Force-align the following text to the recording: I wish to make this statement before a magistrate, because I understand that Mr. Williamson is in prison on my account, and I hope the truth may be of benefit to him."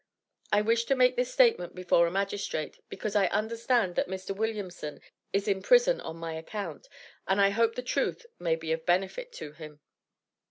I 0.51 0.61
wish 0.61 0.85
to 0.85 0.95
make 0.95 1.15
this 1.15 1.31
statement 1.31 1.75
before 1.75 2.07
a 2.07 2.11
magistrate, 2.11 2.79
because 2.89 3.15
I 3.15 3.27
understand 3.27 3.93
that 3.97 4.07
Mr. 4.07 4.35
Williamson 4.35 4.99
is 5.31 5.47
in 5.47 5.61
prison 5.61 6.01
on 6.01 6.15
my 6.17 6.33
account, 6.33 6.89
and 7.27 7.39
I 7.39 7.51
hope 7.51 7.75
the 7.75 7.83
truth 7.83 8.25
may 8.39 8.55
be 8.55 8.71
of 8.71 8.83
benefit 8.83 9.31
to 9.33 9.51
him." 9.51 9.79